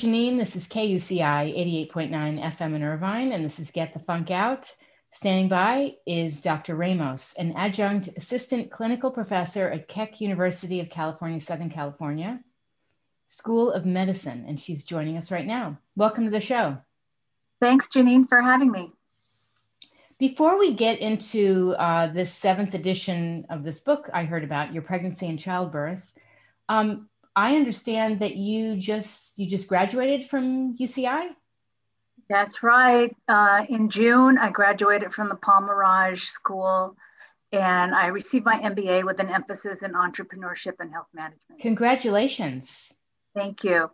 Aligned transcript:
Janine. 0.00 0.38
This 0.38 0.56
is 0.56 0.66
KUCI 0.66 1.90
88.9 1.92 2.10
FM 2.56 2.74
in 2.74 2.82
Irvine, 2.82 3.32
and 3.32 3.44
this 3.44 3.58
is 3.58 3.70
Get 3.70 3.92
the 3.92 3.98
Funk 3.98 4.30
Out. 4.30 4.74
Standing 5.12 5.50
by 5.50 5.96
is 6.06 6.40
Dr. 6.40 6.74
Ramos, 6.74 7.34
an 7.38 7.52
adjunct 7.52 8.08
assistant 8.16 8.70
clinical 8.70 9.10
professor 9.10 9.68
at 9.68 9.88
Keck 9.88 10.22
University 10.22 10.80
of 10.80 10.88
California, 10.88 11.38
Southern 11.38 11.68
California, 11.68 12.40
School 13.28 13.72
of 13.72 13.84
Medicine, 13.84 14.46
and 14.48 14.58
she's 14.58 14.84
joining 14.84 15.18
us 15.18 15.30
right 15.30 15.46
now. 15.46 15.76
Welcome 15.96 16.24
to 16.24 16.30
the 16.30 16.40
show. 16.40 16.78
Thanks, 17.60 17.86
Janine, 17.88 18.26
for 18.26 18.40
having 18.40 18.72
me. 18.72 18.92
Before 20.18 20.58
we 20.58 20.72
get 20.72 21.00
into 21.00 21.74
uh, 21.78 22.06
this 22.06 22.32
seventh 22.32 22.72
edition 22.72 23.44
of 23.50 23.64
this 23.64 23.80
book 23.80 24.08
I 24.14 24.24
heard 24.24 24.44
about, 24.44 24.72
your 24.72 24.82
pregnancy 24.82 25.26
and 25.26 25.38
childbirth, 25.38 26.10
um, 26.70 27.10
I 27.40 27.56
understand 27.56 28.20
that 28.20 28.36
you 28.36 28.76
just 28.76 29.38
you 29.38 29.46
just 29.46 29.66
graduated 29.66 30.28
from 30.28 30.76
UCI. 30.76 31.28
That's 32.28 32.62
right. 32.62 33.16
Uh, 33.26 33.64
in 33.66 33.88
June, 33.88 34.36
I 34.36 34.50
graduated 34.50 35.14
from 35.14 35.30
the 35.30 35.36
Paul 35.36 35.62
Merage 35.62 36.26
School 36.26 36.96
and 37.50 37.94
I 37.94 38.08
received 38.08 38.44
my 38.44 38.58
MBA 38.58 39.06
with 39.06 39.20
an 39.20 39.30
emphasis 39.30 39.78
in 39.82 39.92
entrepreneurship 39.92 40.74
and 40.80 40.92
health 40.92 41.08
management. 41.14 41.62
Congratulations. 41.62 42.92
Thank 43.34 43.64
you. 43.64 43.90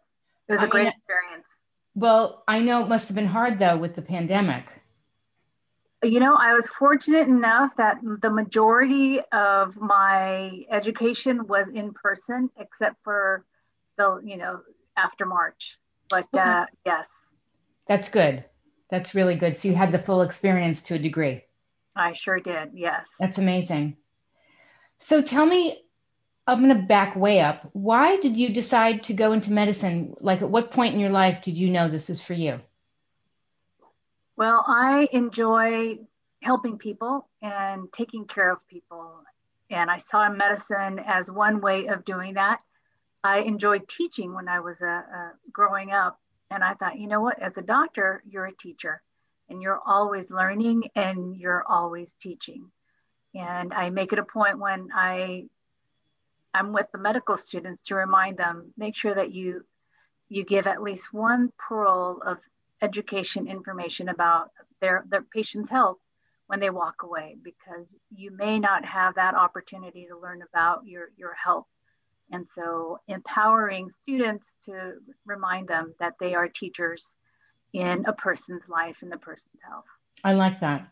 It 0.48 0.52
was 0.52 0.62
I 0.62 0.64
a 0.64 0.68
great 0.68 0.84
mean, 0.84 0.92
experience. 0.98 1.46
Well, 1.94 2.42
I 2.48 2.58
know 2.58 2.82
it 2.82 2.88
must 2.88 3.08
have 3.08 3.14
been 3.14 3.28
hard 3.28 3.60
though 3.60 3.76
with 3.76 3.94
the 3.94 4.02
pandemic. 4.02 4.64
You 6.06 6.20
know, 6.20 6.36
I 6.36 6.54
was 6.54 6.66
fortunate 6.66 7.26
enough 7.28 7.72
that 7.76 7.98
the 8.22 8.30
majority 8.30 9.20
of 9.32 9.76
my 9.76 10.64
education 10.70 11.46
was 11.46 11.66
in 11.74 11.92
person, 11.92 12.48
except 12.58 12.96
for 13.02 13.44
the, 13.98 14.20
you 14.24 14.36
know, 14.36 14.60
after 14.96 15.26
March. 15.26 15.78
But 16.08 16.32
uh, 16.32 16.66
yes. 16.84 17.06
That's 17.88 18.08
good. 18.08 18.44
That's 18.90 19.14
really 19.14 19.34
good. 19.34 19.56
So 19.56 19.68
you 19.68 19.74
had 19.74 19.92
the 19.92 19.98
full 19.98 20.22
experience 20.22 20.82
to 20.84 20.94
a 20.94 20.98
degree. 20.98 21.42
I 21.96 22.12
sure 22.12 22.38
did. 22.38 22.70
Yes. 22.74 23.06
That's 23.18 23.38
amazing. 23.38 23.96
So 25.00 25.22
tell 25.22 25.46
me, 25.46 25.82
I'm 26.46 26.62
going 26.62 26.76
to 26.76 26.86
back 26.86 27.16
way 27.16 27.40
up. 27.40 27.68
Why 27.72 28.18
did 28.20 28.36
you 28.36 28.50
decide 28.50 29.02
to 29.04 29.12
go 29.12 29.32
into 29.32 29.52
medicine? 29.52 30.14
Like, 30.20 30.42
at 30.42 30.50
what 30.50 30.70
point 30.70 30.94
in 30.94 31.00
your 31.00 31.10
life 31.10 31.42
did 31.42 31.56
you 31.56 31.68
know 31.70 31.88
this 31.88 32.08
was 32.08 32.22
for 32.22 32.34
you? 32.34 32.60
Well, 34.36 34.64
I 34.66 35.08
enjoy 35.12 35.98
helping 36.42 36.76
people 36.76 37.26
and 37.40 37.88
taking 37.92 38.26
care 38.26 38.52
of 38.52 38.66
people. 38.68 39.24
And 39.70 39.90
I 39.90 39.98
saw 40.10 40.28
medicine 40.28 41.00
as 41.04 41.30
one 41.30 41.60
way 41.60 41.86
of 41.86 42.04
doing 42.04 42.34
that. 42.34 42.60
I 43.24 43.38
enjoyed 43.38 43.88
teaching 43.88 44.34
when 44.34 44.46
I 44.48 44.60
was 44.60 44.80
a, 44.82 44.86
a 44.86 45.32
growing 45.50 45.90
up. 45.90 46.20
And 46.50 46.62
I 46.62 46.74
thought, 46.74 46.98
you 46.98 47.08
know 47.08 47.22
what, 47.22 47.42
as 47.42 47.56
a 47.56 47.62
doctor, 47.62 48.22
you're 48.28 48.46
a 48.46 48.54
teacher 48.54 49.02
and 49.48 49.62
you're 49.62 49.80
always 49.84 50.30
learning 50.30 50.84
and 50.94 51.36
you're 51.36 51.64
always 51.66 52.08
teaching. 52.20 52.70
And 53.34 53.72
I 53.72 53.90
make 53.90 54.12
it 54.12 54.18
a 54.18 54.24
point 54.24 54.58
when 54.58 54.88
I 54.94 55.46
I'm 56.54 56.72
with 56.72 56.86
the 56.92 56.98
medical 56.98 57.36
students 57.36 57.82
to 57.88 57.96
remind 57.96 58.38
them, 58.38 58.72
make 58.78 58.96
sure 58.96 59.14
that 59.14 59.32
you 59.32 59.64
you 60.28 60.44
give 60.44 60.66
at 60.66 60.82
least 60.82 61.12
one 61.12 61.52
pearl 61.58 62.20
of 62.24 62.38
education 62.82 63.46
information 63.46 64.08
about 64.08 64.50
their 64.80 65.04
their 65.08 65.22
patient's 65.22 65.70
health 65.70 65.98
when 66.46 66.60
they 66.60 66.70
walk 66.70 67.02
away 67.02 67.36
because 67.42 67.86
you 68.14 68.30
may 68.30 68.58
not 68.58 68.84
have 68.84 69.14
that 69.14 69.34
opportunity 69.34 70.06
to 70.06 70.18
learn 70.18 70.42
about 70.42 70.86
your 70.86 71.08
your 71.16 71.34
health 71.34 71.66
and 72.30 72.46
so 72.54 72.98
empowering 73.08 73.90
students 74.02 74.44
to 74.64 74.94
remind 75.24 75.68
them 75.68 75.94
that 76.00 76.14
they 76.18 76.34
are 76.34 76.48
teachers 76.48 77.04
in 77.72 78.04
a 78.06 78.12
person's 78.12 78.62
life 78.68 78.96
and 79.00 79.12
the 79.12 79.18
person's 79.18 79.60
health. 79.68 79.84
I 80.24 80.32
like 80.32 80.60
that. 80.60 80.88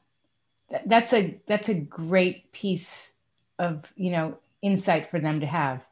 That's 0.86 1.12
a 1.12 1.40
that's 1.46 1.68
a 1.68 1.74
great 1.74 2.52
piece 2.52 3.12
of, 3.58 3.92
you 3.96 4.10
know, 4.10 4.38
insight 4.62 5.10
for 5.10 5.18
them 5.18 5.40
to 5.40 5.46
have. 5.46 5.82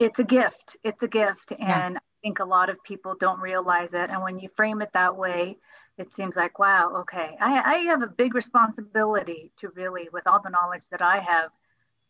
It's 0.00 0.18
a 0.18 0.24
gift. 0.24 0.76
It's 0.82 1.02
a 1.02 1.08
gift 1.08 1.52
and 1.58 1.96
I 1.96 2.00
think 2.24 2.38
a 2.38 2.44
lot 2.44 2.70
of 2.70 2.82
people 2.84 3.14
don't 3.20 3.38
realize 3.38 3.90
it 3.92 4.08
and 4.08 4.22
when 4.22 4.38
you 4.38 4.48
frame 4.56 4.80
it 4.80 4.88
that 4.94 5.14
way, 5.14 5.58
it 5.98 6.08
seems 6.16 6.34
like 6.34 6.58
wow, 6.58 6.92
okay. 7.02 7.36
I, 7.38 7.74
I 7.74 7.76
have 7.90 8.02
a 8.02 8.06
big 8.06 8.34
responsibility 8.34 9.52
to 9.60 9.68
really 9.76 10.08
with 10.10 10.26
all 10.26 10.40
the 10.42 10.48
knowledge 10.48 10.84
that 10.90 11.02
I 11.02 11.20
have 11.20 11.50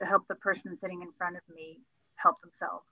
to 0.00 0.06
help 0.06 0.26
the 0.28 0.36
person 0.36 0.78
sitting 0.80 1.03
in 1.03 1.08
front 1.19 1.36
of 1.36 1.42
me 1.53 1.80
help 2.14 2.36
themselves. 2.41 2.86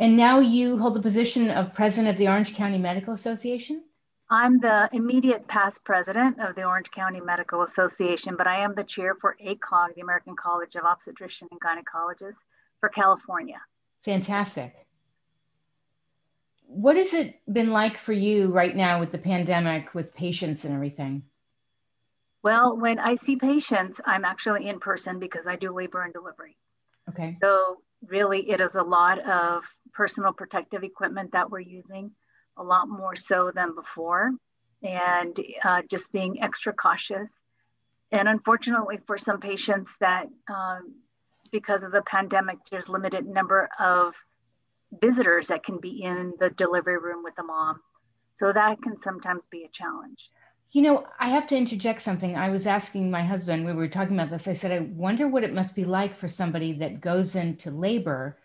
And 0.00 0.16
now 0.16 0.40
you 0.40 0.78
hold 0.78 0.94
the 0.94 1.00
position 1.00 1.48
of 1.50 1.74
president 1.74 2.08
of 2.08 2.18
the 2.18 2.28
Orange 2.28 2.54
County 2.54 2.78
Medical 2.78 3.14
Association? 3.14 3.84
I'm 4.30 4.58
the 4.58 4.88
immediate 4.92 5.46
past 5.48 5.82
president 5.84 6.38
of 6.40 6.54
the 6.54 6.64
Orange 6.64 6.90
County 6.90 7.20
Medical 7.20 7.62
Association, 7.62 8.34
but 8.36 8.46
I 8.46 8.58
am 8.58 8.74
the 8.74 8.84
chair 8.84 9.14
for 9.20 9.36
ACOG, 9.44 9.94
the 9.94 10.02
American 10.02 10.36
College 10.36 10.74
of 10.74 10.84
Obstetrician 10.84 11.48
and 11.50 11.60
Gynecologists 11.60 12.42
for 12.80 12.88
California. 12.90 13.60
Fantastic. 14.04 14.87
What 16.68 16.96
has 16.96 17.14
it 17.14 17.40
been 17.50 17.70
like 17.70 17.96
for 17.96 18.12
you 18.12 18.48
right 18.48 18.76
now 18.76 19.00
with 19.00 19.10
the 19.10 19.18
pandemic, 19.18 19.94
with 19.94 20.14
patients 20.14 20.66
and 20.66 20.74
everything? 20.74 21.22
Well, 22.42 22.76
when 22.76 22.98
I 22.98 23.16
see 23.16 23.36
patients, 23.36 23.98
I'm 24.04 24.24
actually 24.24 24.68
in 24.68 24.78
person 24.78 25.18
because 25.18 25.46
I 25.46 25.56
do 25.56 25.74
labor 25.74 26.02
and 26.02 26.12
delivery. 26.12 26.58
Okay. 27.08 27.38
So, 27.40 27.78
really, 28.06 28.48
it 28.50 28.60
is 28.60 28.74
a 28.74 28.82
lot 28.82 29.18
of 29.26 29.64
personal 29.94 30.34
protective 30.34 30.84
equipment 30.84 31.32
that 31.32 31.50
we're 31.50 31.60
using, 31.60 32.10
a 32.58 32.62
lot 32.62 32.86
more 32.86 33.16
so 33.16 33.50
than 33.52 33.74
before, 33.74 34.32
and 34.82 35.40
uh, 35.64 35.82
just 35.90 36.12
being 36.12 36.42
extra 36.42 36.74
cautious. 36.74 37.30
And 38.12 38.28
unfortunately, 38.28 38.98
for 39.06 39.16
some 39.16 39.40
patients, 39.40 39.90
that 40.00 40.26
um, 40.50 40.94
because 41.50 41.82
of 41.82 41.92
the 41.92 42.02
pandemic, 42.02 42.58
there's 42.70 42.90
limited 42.90 43.26
number 43.26 43.70
of 43.80 44.12
visitors 45.00 45.48
that 45.48 45.64
can 45.64 45.78
be 45.78 46.02
in 46.02 46.32
the 46.38 46.50
delivery 46.50 46.98
room 46.98 47.22
with 47.22 47.34
the 47.36 47.42
mom. 47.42 47.80
So 48.36 48.52
that 48.52 48.80
can 48.82 48.96
sometimes 49.02 49.44
be 49.50 49.64
a 49.64 49.68
challenge. 49.72 50.30
You 50.70 50.82
know, 50.82 51.06
I 51.18 51.30
have 51.30 51.46
to 51.48 51.56
interject 51.56 52.02
something. 52.02 52.36
I 52.36 52.50
was 52.50 52.66
asking 52.66 53.10
my 53.10 53.22
husband, 53.22 53.64
we 53.64 53.72
were 53.72 53.88
talking 53.88 54.18
about 54.18 54.30
this. 54.30 54.46
I 54.46 54.52
said, 54.52 54.70
I 54.70 54.80
wonder 54.80 55.26
what 55.26 55.42
it 55.42 55.54
must 55.54 55.74
be 55.74 55.84
like 55.84 56.16
for 56.16 56.28
somebody 56.28 56.74
that 56.74 57.00
goes 57.00 57.36
into 57.36 57.70
labor. 57.70 58.38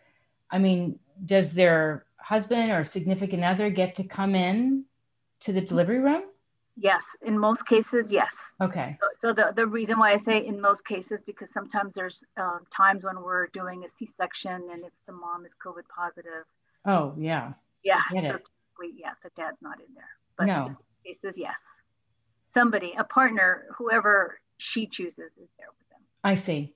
I 0.50 0.58
mean, 0.58 1.00
does 1.26 1.54
their 1.54 2.06
husband 2.18 2.72
or 2.72 2.86
significant 2.86 3.44
other 3.44 3.70
get 3.70 3.96
to 3.96 4.04
come 4.04 4.36
in 4.36 4.86
to 5.42 5.52
the 5.52 5.62
delivery 5.62 6.00
room? 6.00 6.24
Yes, 6.76 7.04
in 7.26 7.38
most 7.38 7.66
cases, 7.68 8.12
yes. 8.12 8.32
Okay. 8.60 8.98
So, 9.00 9.08
so 9.20 9.34
the, 9.34 9.54
the 9.56 9.68
reason 9.68 10.00
why 10.00 10.12
I 10.12 10.18
say 10.18 10.46
in 10.46 10.60
most 10.60 10.86
cases, 10.86 11.20
because 11.26 11.50
sometimes 11.54 11.94
there's 11.94 12.24
uh, 12.36 12.60
times 12.76 13.04
when 13.04 13.22
we're 13.22 13.48
doing 13.48 13.84
a 13.84 13.88
C 14.00 14.10
section 14.18 14.70
and 14.72 14.84
if 14.84 14.92
the 15.06 15.14
mom 15.14 15.46
is 15.46 15.52
COVID 15.64 15.84
positive. 15.96 16.46
Oh, 16.86 17.14
yeah. 17.18 17.54
Yeah. 17.84 18.02
So 18.10 18.20
typically, 18.22 18.94
yeah, 18.98 19.14
the 19.24 19.30
dad's 19.36 19.62
not 19.62 19.80
in 19.80 19.94
there. 19.94 20.10
But 20.38 20.48
no. 20.48 20.66
in 20.66 21.14
cases, 21.14 21.38
yes 21.38 21.54
somebody, 22.54 22.94
a 22.98 23.04
partner, 23.04 23.66
whoever 23.78 24.40
she 24.58 24.86
chooses 24.86 25.32
is 25.42 25.50
there 25.58 25.68
with 25.78 25.90
them. 25.90 26.00
I 26.24 26.36
see. 26.36 26.76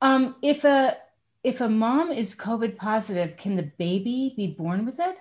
Um, 0.00 0.36
if 0.42 0.64
a 0.64 0.96
if 1.44 1.60
a 1.60 1.68
mom 1.68 2.10
is 2.10 2.36
COVID 2.36 2.76
positive, 2.76 3.36
can 3.36 3.56
the 3.56 3.70
baby 3.78 4.32
be 4.36 4.48
born 4.58 4.86
with 4.86 4.98
it? 5.00 5.16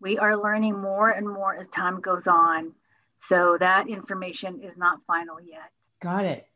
We 0.00 0.18
are 0.18 0.36
learning 0.36 0.80
more 0.80 1.10
and 1.10 1.28
more 1.28 1.54
as 1.56 1.68
time 1.68 2.00
goes 2.00 2.26
on. 2.26 2.72
So 3.28 3.56
that 3.60 3.88
information 3.88 4.60
is 4.62 4.76
not 4.76 5.00
final 5.06 5.40
yet. 5.40 5.70
Got 6.02 6.24
it. 6.24 6.46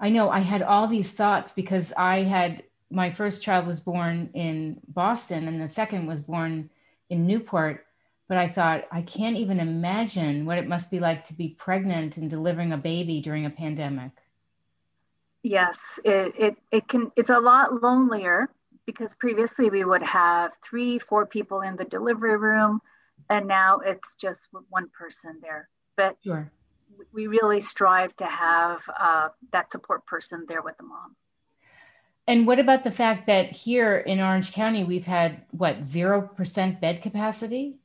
I 0.00 0.10
know 0.10 0.30
I 0.30 0.40
had 0.40 0.62
all 0.62 0.86
these 0.86 1.12
thoughts 1.12 1.52
because 1.52 1.92
I 1.96 2.22
had 2.22 2.64
my 2.90 3.10
first 3.10 3.42
child 3.42 3.66
was 3.66 3.80
born 3.80 4.30
in 4.34 4.80
Boston 4.88 5.48
and 5.48 5.60
the 5.60 5.68
second 5.68 6.06
was 6.06 6.22
born 6.22 6.70
in 7.10 7.26
Newport 7.26 7.84
but 8.28 8.38
I 8.38 8.48
thought, 8.48 8.84
I 8.90 9.02
can't 9.02 9.36
even 9.36 9.60
imagine 9.60 10.46
what 10.46 10.58
it 10.58 10.66
must 10.66 10.90
be 10.90 10.98
like 10.98 11.26
to 11.26 11.34
be 11.34 11.48
pregnant 11.48 12.16
and 12.16 12.30
delivering 12.30 12.72
a 12.72 12.78
baby 12.78 13.20
during 13.20 13.44
a 13.44 13.50
pandemic. 13.50 14.12
Yes, 15.42 15.76
it, 16.04 16.34
it, 16.38 16.56
it 16.72 16.88
can, 16.88 17.12
it's 17.16 17.30
a 17.30 17.38
lot 17.38 17.82
lonelier 17.82 18.48
because 18.86 19.12
previously 19.14 19.68
we 19.68 19.84
would 19.84 20.02
have 20.02 20.52
three, 20.68 20.98
four 20.98 21.26
people 21.26 21.60
in 21.60 21.76
the 21.76 21.84
delivery 21.84 22.36
room, 22.36 22.80
and 23.30 23.46
now 23.46 23.80
it's 23.80 24.14
just 24.20 24.40
one 24.68 24.88
person 24.96 25.38
there. 25.42 25.68
But 25.96 26.16
sure. 26.24 26.50
we 27.12 27.26
really 27.26 27.60
strive 27.60 28.16
to 28.16 28.26
have 28.26 28.80
uh, 28.98 29.28
that 29.52 29.70
support 29.72 30.06
person 30.06 30.44
there 30.48 30.62
with 30.62 30.76
the 30.76 30.84
mom. 30.84 31.16
And 32.26 32.46
what 32.46 32.58
about 32.58 32.84
the 32.84 32.90
fact 32.90 33.26
that 33.26 33.52
here 33.52 33.98
in 33.98 34.20
Orange 34.20 34.52
County, 34.52 34.82
we've 34.82 35.04
had 35.04 35.42
what, 35.50 35.84
0% 35.84 36.80
bed 36.80 37.02
capacity? 37.02 37.76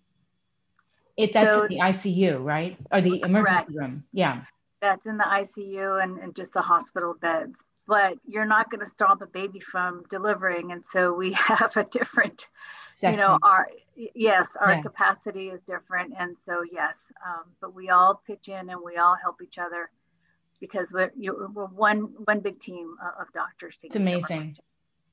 If 1.18 1.34
that's 1.34 1.54
so, 1.54 1.64
in 1.64 1.70
the 1.70 1.80
ICU, 1.80 2.42
right? 2.42 2.78
Or 2.92 3.02
the 3.02 3.22
emergency 3.22 3.54
correct. 3.54 3.72
room. 3.74 4.06
Yeah. 4.14 4.44
That's 4.82 5.06
in 5.06 5.18
the 5.18 5.26
ICU 5.26 6.02
and, 6.02 6.18
and 6.20 6.34
just 6.34 6.54
the 6.54 6.62
hospital 6.62 7.14
beds. 7.20 7.56
But 7.86 8.14
you're 8.26 8.46
not 8.46 8.72
going 8.72 8.80
to 8.80 8.90
stop 8.90 9.22
a 9.22 9.26
baby 9.26 9.60
from 9.60 10.06
delivering. 10.10 10.72
And 10.72 10.86
so 10.94 11.14
we 11.14 11.34
have 11.34 11.76
a 11.76 11.84
different 11.84 12.46
you 13.04 13.16
know, 13.16 13.38
our 13.42 13.70
yes, 14.16 14.48
our 14.60 14.82
capacity 14.82 15.50
is 15.50 15.60
different, 15.68 16.14
and 16.18 16.36
so 16.46 16.64
yes, 16.72 16.96
um, 17.26 17.44
but 17.62 17.74
we 17.74 17.90
all 17.90 18.22
pitch 18.26 18.48
in 18.48 18.70
and 18.70 18.80
we 18.84 18.98
all 18.98 19.16
help 19.22 19.42
each 19.42 19.58
other 19.58 19.90
because 20.60 20.88
we're 20.92 21.12
we're 21.18 21.66
one 21.66 22.14
one 22.26 22.40
big 22.40 22.60
team 22.60 22.96
of 23.20 23.28
doctors. 23.34 23.76
It's 23.84 23.96
amazing. 23.96 24.58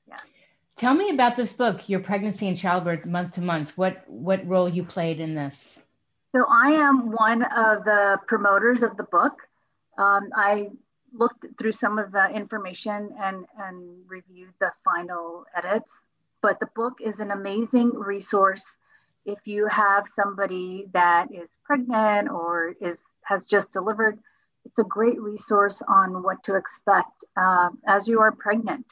Yeah. 0.07 0.17
Tell 0.75 0.93
me 0.93 1.09
about 1.09 1.35
this 1.35 1.53
book, 1.53 1.89
Your 1.89 1.99
Pregnancy 1.99 2.47
and 2.47 2.55
Childbirth 2.55 3.05
Month 3.05 3.33
to 3.33 3.41
Month. 3.41 3.77
What 3.77 4.03
what 4.07 4.47
role 4.47 4.69
you 4.69 4.83
played 4.83 5.19
in 5.19 5.35
this? 5.35 5.85
So 6.35 6.45
I 6.49 6.71
am 6.71 7.11
one 7.11 7.43
of 7.43 7.83
the 7.83 8.19
promoters 8.27 8.83
of 8.83 8.95
the 8.97 9.03
book. 9.03 9.33
Um, 9.97 10.29
I 10.35 10.69
looked 11.13 11.45
through 11.57 11.71
some 11.71 11.97
of 11.97 12.11
the 12.11 12.29
information 12.29 13.09
and, 13.19 13.45
and 13.57 14.03
reviewed 14.07 14.53
the 14.59 14.71
final 14.83 15.45
edits. 15.55 15.91
But 16.47 16.61
the 16.61 16.69
book 16.77 16.99
is 17.01 17.19
an 17.19 17.31
amazing 17.31 17.89
resource 17.93 18.63
if 19.25 19.39
you 19.43 19.67
have 19.67 20.05
somebody 20.15 20.87
that 20.93 21.27
is 21.29 21.49
pregnant 21.65 22.29
or 22.29 22.73
is 22.79 22.97
has 23.23 23.43
just 23.43 23.73
delivered. 23.73 24.17
It's 24.63 24.79
a 24.79 24.85
great 24.85 25.19
resource 25.19 25.81
on 25.89 26.23
what 26.23 26.41
to 26.45 26.55
expect 26.55 27.25
uh, 27.35 27.67
as 27.85 28.07
you 28.07 28.21
are 28.21 28.31
pregnant. 28.31 28.85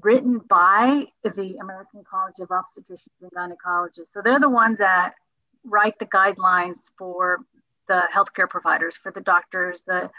Written 0.00 0.40
by 0.48 1.04
the 1.22 1.58
American 1.60 2.02
College 2.02 2.40
of 2.40 2.48
Obstetricians 2.48 3.22
and 3.22 3.30
Gynecologists. 3.30 4.12
So 4.12 4.20
they're 4.20 4.40
the 4.40 4.48
ones 4.48 4.78
that 4.78 5.14
write 5.64 6.00
the 6.00 6.06
guidelines 6.06 6.80
for 6.98 7.38
the 7.86 8.08
healthcare 8.12 8.50
providers, 8.50 8.96
for 9.00 9.12
the 9.12 9.20
doctors, 9.20 9.84
the 9.86 10.10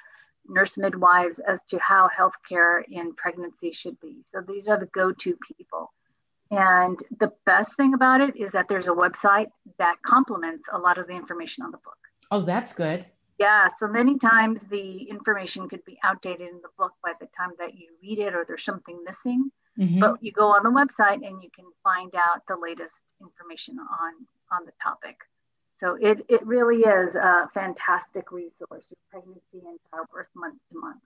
nurse 0.47 0.77
midwives 0.77 1.39
as 1.39 1.59
to 1.71 1.77
how 1.79 2.09
healthcare 2.17 2.83
in 2.89 3.13
pregnancy 3.15 3.73
should 3.73 3.99
be. 3.99 4.23
So 4.33 4.39
these 4.39 4.69
are 4.69 4.79
the 4.79 4.85
go 4.85 5.11
to 5.11 5.37
people. 5.57 5.91
And 6.51 6.99
the 7.19 7.31
best 7.45 7.75
thing 7.75 7.93
about 7.93 8.21
it 8.21 8.35
is 8.35 8.51
that 8.51 8.67
there's 8.67 8.87
a 8.87 8.91
website 8.91 9.47
that 9.77 10.01
complements 10.03 10.63
a 10.71 10.77
lot 10.77 10.97
of 10.97 11.07
the 11.07 11.13
information 11.13 11.63
on 11.63 11.71
the 11.71 11.77
book. 11.77 11.97
Oh, 12.31 12.41
that's 12.41 12.73
good. 12.73 13.05
Yeah, 13.39 13.69
so 13.79 13.87
many 13.87 14.17
times 14.17 14.59
the 14.69 15.03
information 15.03 15.69
could 15.69 15.85
be 15.85 15.97
outdated 16.03 16.49
in 16.49 16.61
the 16.61 16.69
book 16.77 16.93
by 17.03 17.13
the 17.19 17.27
time 17.37 17.51
that 17.59 17.75
you 17.75 17.87
read 18.01 18.19
it 18.19 18.35
or 18.35 18.43
there's 18.45 18.65
something 18.65 18.99
missing. 19.05 19.51
Mm-hmm. 19.77 19.99
But 19.99 20.21
you 20.21 20.31
go 20.31 20.47
on 20.47 20.63
the 20.63 20.69
website 20.69 21.25
and 21.25 21.41
you 21.41 21.49
can 21.55 21.65
find 21.83 22.13
out 22.15 22.41
the 22.47 22.57
latest 22.61 22.93
information 23.21 23.77
on 23.79 24.13
on 24.51 24.65
the 24.65 24.71
topic. 24.83 25.15
So 25.79 25.97
it, 26.01 26.25
it 26.27 26.45
really 26.45 26.81
is 26.81 27.15
a 27.15 27.49
fantastic 27.53 28.31
resource, 28.31 28.85
pregnancy 29.09 29.65
and 29.65 29.79
childbirth 29.91 30.27
month 30.35 30.57
to 30.71 30.79
month. 30.79 31.01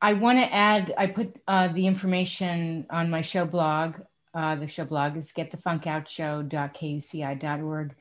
I 0.00 0.14
want 0.14 0.38
to 0.38 0.52
add, 0.52 0.94
I 0.96 1.08
put 1.08 1.36
uh, 1.46 1.68
the 1.68 1.86
information 1.86 2.86
on 2.90 3.10
my 3.10 3.20
show 3.20 3.44
blog. 3.44 3.96
Uh, 4.34 4.56
the 4.56 4.66
show 4.66 4.84
blog 4.84 5.16
is 5.16 5.32
getthefunkoutshow.kuci.org. 5.32 7.94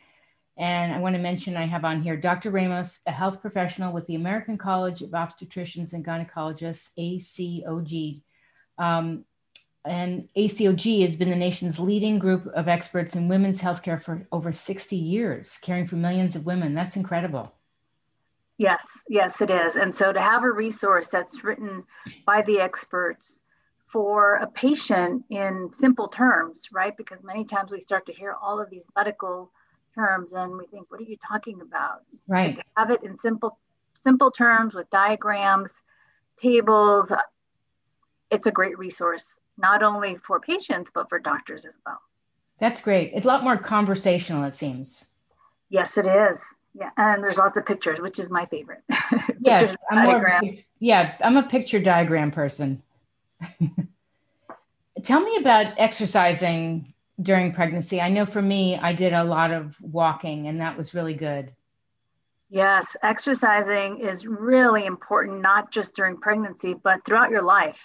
And 0.57 0.93
I 0.93 0.99
want 0.99 1.15
to 1.15 1.21
mention 1.21 1.55
I 1.57 1.65
have 1.65 1.85
on 1.85 2.01
here 2.01 2.17
Dr. 2.17 2.51
Ramos, 2.51 3.01
a 3.07 3.11
health 3.11 3.41
professional 3.41 3.93
with 3.93 4.05
the 4.07 4.15
American 4.15 4.57
College 4.57 5.01
of 5.01 5.11
Obstetricians 5.11 5.93
and 5.93 6.05
Gynecologists, 6.05 6.89
ACOG. 6.99 8.21
Um, 8.77 9.23
and 9.83 10.29
ACOG 10.37 11.01
has 11.01 11.15
been 11.15 11.31
the 11.31 11.35
nation's 11.35 11.79
leading 11.79 12.19
group 12.19 12.45
of 12.47 12.67
experts 12.67 13.15
in 13.15 13.27
women's 13.27 13.61
healthcare 13.61 13.99
for 14.01 14.27
over 14.31 14.51
60 14.51 14.95
years, 14.95 15.57
caring 15.61 15.87
for 15.87 15.95
millions 15.95 16.35
of 16.35 16.45
women. 16.45 16.75
That's 16.75 16.95
incredible. 16.95 17.51
Yes, 18.57 18.81
yes, 19.09 19.41
it 19.41 19.49
is. 19.49 19.75
And 19.75 19.95
so 19.95 20.13
to 20.13 20.21
have 20.21 20.43
a 20.43 20.51
resource 20.51 21.07
that's 21.07 21.43
written 21.43 21.83
by 22.27 22.43
the 22.43 22.59
experts 22.59 23.40
for 23.91 24.35
a 24.35 24.47
patient 24.47 25.23
in 25.29 25.69
simple 25.79 26.07
terms, 26.07 26.63
right? 26.71 26.95
Because 26.95 27.19
many 27.23 27.43
times 27.43 27.71
we 27.71 27.81
start 27.81 28.05
to 28.05 28.13
hear 28.13 28.35
all 28.41 28.59
of 28.59 28.69
these 28.69 28.83
medical 28.95 29.51
terms 29.93 30.29
and 30.33 30.57
we 30.57 30.65
think, 30.67 30.89
what 30.89 31.01
are 31.01 31.03
you 31.03 31.17
talking 31.27 31.61
about? 31.61 32.03
Right. 32.27 32.55
to 32.55 32.63
have 32.77 32.91
it 32.91 33.03
in 33.03 33.17
simple 33.21 33.57
simple 34.03 34.31
terms 34.31 34.73
with 34.73 34.89
diagrams, 34.89 35.69
tables, 36.41 37.11
it's 38.31 38.47
a 38.47 38.51
great 38.51 38.77
resource 38.79 39.23
not 39.57 39.83
only 39.83 40.17
for 40.25 40.39
patients, 40.39 40.89
but 40.93 41.07
for 41.09 41.19
doctors 41.19 41.65
as 41.65 41.73
well. 41.85 41.99
That's 42.59 42.81
great. 42.81 43.11
It's 43.13 43.25
a 43.25 43.27
lot 43.27 43.43
more 43.43 43.57
conversational, 43.57 44.43
it 44.45 44.55
seems. 44.55 45.07
Yes, 45.69 45.97
it 45.97 46.07
is. 46.07 46.39
Yeah, 46.73 46.89
and 46.95 47.21
there's 47.21 47.37
lots 47.37 47.57
of 47.57 47.65
pictures, 47.65 47.99
which 47.99 48.17
is 48.17 48.29
my 48.29 48.45
favorite. 48.45 48.81
yes, 49.41 49.75
I'm 49.91 50.05
more, 50.05 50.41
yeah, 50.79 51.15
I'm 51.19 51.35
a 51.35 51.43
picture 51.43 51.79
diagram 51.79 52.31
person. 52.31 52.81
Tell 55.03 55.21
me 55.21 55.37
about 55.37 55.73
exercising 55.77 56.93
during 57.21 57.53
pregnancy. 57.53 58.01
I 58.01 58.09
know 58.09 58.25
for 58.25 58.41
me, 58.41 58.77
I 58.77 58.93
did 58.93 59.13
a 59.13 59.23
lot 59.23 59.51
of 59.51 59.75
walking, 59.81 60.47
and 60.47 60.59
that 60.61 60.77
was 60.77 60.93
really 60.93 61.13
good. 61.13 61.53
Yes, 62.49 62.85
exercising 63.01 63.99
is 64.01 64.25
really 64.25 64.85
important, 64.85 65.41
not 65.41 65.71
just 65.71 65.95
during 65.95 66.17
pregnancy, 66.17 66.73
but 66.73 67.03
throughout 67.05 67.29
your 67.29 67.43
life. 67.43 67.79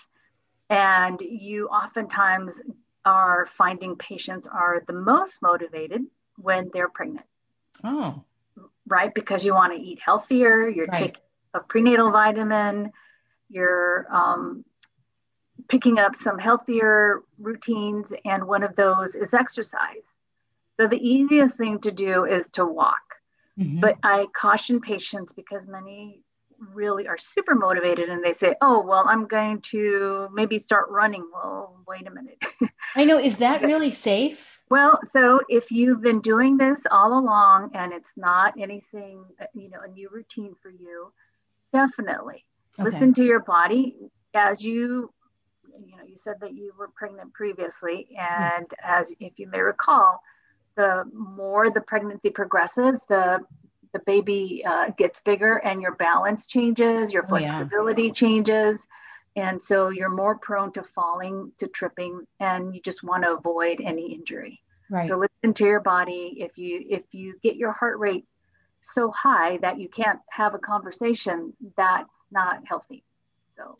And 0.68 1.20
you 1.20 1.68
oftentimes 1.68 2.54
are 3.04 3.48
finding 3.56 3.94
patients 3.94 4.48
are 4.52 4.82
the 4.88 4.92
most 4.92 5.34
motivated 5.40 6.02
when 6.36 6.68
they're 6.72 6.88
pregnant. 6.88 7.26
Oh. 7.84 8.24
Right? 8.88 9.14
Because 9.14 9.44
you 9.44 9.54
want 9.54 9.72
to 9.72 9.80
eat 9.80 10.00
healthier, 10.04 10.68
you're 10.68 10.86
right. 10.86 11.14
taking 11.14 11.22
a 11.54 11.60
prenatal 11.60 12.10
vitamin, 12.10 12.90
you're 13.48 14.06
um, 14.10 14.64
picking 15.68 15.98
up 15.98 16.12
some 16.22 16.38
healthier 16.38 17.22
routines, 17.38 18.06
and 18.24 18.46
one 18.46 18.62
of 18.62 18.76
those 18.76 19.14
is 19.14 19.32
exercise. 19.34 20.02
So 20.78 20.86
the 20.86 20.96
easiest 20.96 21.56
thing 21.56 21.80
to 21.80 21.90
do 21.90 22.24
is 22.24 22.46
to 22.52 22.64
walk. 22.64 23.02
Mm-hmm. 23.58 23.80
But 23.80 23.96
I 24.02 24.26
caution 24.38 24.80
patients 24.80 25.32
because 25.34 25.66
many 25.66 26.20
really 26.58 27.06
are 27.06 27.18
super 27.18 27.54
motivated 27.54 28.08
and 28.08 28.22
they 28.22 28.34
say, 28.34 28.54
oh, 28.60 28.80
well, 28.80 29.04
I'm 29.08 29.26
going 29.26 29.60
to 29.62 30.28
maybe 30.32 30.58
start 30.60 30.88
running. 30.90 31.26
Well, 31.32 31.76
wait 31.86 32.06
a 32.06 32.10
minute. 32.10 32.38
I 32.94 33.04
know. 33.04 33.18
Is 33.18 33.38
that 33.38 33.62
really 33.62 33.92
safe? 33.92 34.60
Well, 34.68 34.98
so 35.10 35.40
if 35.48 35.70
you've 35.70 36.02
been 36.02 36.20
doing 36.20 36.56
this 36.56 36.78
all 36.90 37.18
along 37.18 37.70
and 37.74 37.92
it's 37.92 38.10
not 38.16 38.54
anything, 38.58 39.24
you 39.54 39.70
know, 39.70 39.80
a 39.84 39.88
new 39.88 40.08
routine 40.10 40.54
for 40.60 40.70
you, 40.70 41.12
definitely 41.72 42.44
okay. 42.78 42.90
listen 42.90 43.14
to 43.14 43.24
your 43.24 43.40
body 43.40 43.96
as 44.34 44.62
you, 44.62 45.12
you 45.84 45.96
know, 45.96 46.02
you 46.04 46.16
said 46.22 46.36
that 46.40 46.54
you 46.54 46.72
were 46.78 46.88
pregnant 46.88 47.32
previously. 47.32 48.08
And 48.18 48.66
as 48.82 49.12
if 49.20 49.38
you 49.38 49.48
may 49.48 49.60
recall, 49.60 50.20
the 50.76 51.04
more 51.12 51.70
the 51.70 51.80
pregnancy 51.80 52.30
progresses, 52.30 53.00
the 53.08 53.40
the 53.92 53.98
baby 54.00 54.62
uh, 54.66 54.90
gets 54.98 55.20
bigger 55.20 55.56
and 55.58 55.80
your 55.80 55.94
balance 55.94 56.46
changes, 56.46 57.12
your 57.12 57.22
flexibility 57.22 58.02
oh, 58.02 58.06
yeah. 58.06 58.12
changes. 58.12 58.80
And 59.36 59.62
so 59.62 59.88
you're 59.90 60.10
more 60.10 60.36
prone 60.36 60.72
to 60.72 60.82
falling, 60.82 61.52
to 61.58 61.66
tripping, 61.68 62.26
and 62.40 62.74
you 62.74 62.80
just 62.82 63.02
want 63.02 63.22
to 63.22 63.34
avoid 63.34 63.80
any 63.82 64.12
injury. 64.12 64.60
Right. 64.90 65.08
So 65.08 65.16
listen 65.16 65.54
to 65.54 65.64
your 65.64 65.80
body. 65.80 66.36
If 66.38 66.58
you 66.58 66.84
if 66.88 67.02
you 67.12 67.38
get 67.42 67.56
your 67.56 67.72
heart 67.72 67.98
rate 67.98 68.26
so 68.82 69.10
high 69.10 69.58
that 69.58 69.80
you 69.80 69.88
can't 69.88 70.20
have 70.30 70.54
a 70.54 70.58
conversation, 70.58 71.52
that's 71.76 72.08
not 72.30 72.60
healthy. 72.66 73.02
So, 73.56 73.76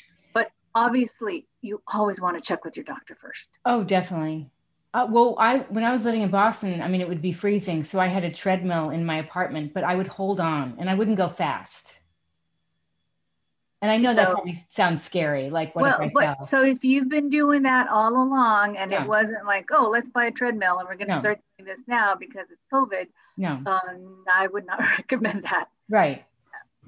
obviously, 0.76 1.48
you 1.62 1.82
always 1.92 2.20
want 2.20 2.36
to 2.36 2.40
check 2.40 2.64
with 2.64 2.76
your 2.76 2.84
doctor 2.84 3.16
first. 3.20 3.48
Oh, 3.64 3.82
definitely. 3.82 4.50
Uh, 4.94 5.06
well, 5.10 5.34
I 5.38 5.58
when 5.68 5.82
I 5.82 5.92
was 5.92 6.04
living 6.04 6.22
in 6.22 6.30
Boston, 6.30 6.80
I 6.80 6.88
mean, 6.88 7.00
it 7.00 7.08
would 7.08 7.22
be 7.22 7.32
freezing, 7.32 7.82
so 7.82 7.98
I 7.98 8.06
had 8.06 8.24
a 8.24 8.30
treadmill 8.30 8.90
in 8.90 9.04
my 9.04 9.18
apartment, 9.18 9.74
but 9.74 9.82
I 9.84 9.96
would 9.96 10.06
hold 10.06 10.38
on 10.38 10.76
and 10.78 10.88
I 10.88 10.94
wouldn't 10.94 11.16
go 11.16 11.28
fast. 11.28 11.98
And 13.82 13.90
I 13.90 13.98
know 13.98 14.10
so, 14.10 14.14
that 14.16 14.30
probably 14.32 14.58
sounds 14.70 15.04
scary. 15.04 15.50
Like, 15.50 15.74
what 15.74 15.82
well, 15.82 16.00
if 16.00 16.00
I 16.00 16.10
but, 16.14 16.22
fell? 16.22 16.48
So 16.48 16.64
if 16.64 16.82
you've 16.82 17.08
been 17.08 17.28
doing 17.28 17.62
that 17.62 17.88
all 17.88 18.14
along, 18.14 18.76
and 18.78 18.92
it 18.92 19.06
wasn't 19.06 19.44
like, 19.44 19.68
oh, 19.70 19.90
let's 19.90 20.08
buy 20.08 20.26
a 20.26 20.30
treadmill 20.30 20.78
and 20.78 20.88
we're 20.88 20.96
going 20.96 21.08
to 21.08 21.16
no. 21.16 21.20
start 21.20 21.40
doing 21.58 21.68
this 21.68 21.84
now 21.86 22.14
because 22.14 22.46
it's 22.50 22.62
COVID. 22.72 23.08
No, 23.36 23.50
um, 23.66 24.24
I 24.32 24.46
would 24.46 24.66
not 24.66 24.80
recommend 24.98 25.44
that. 25.44 25.68
Right. 25.90 26.24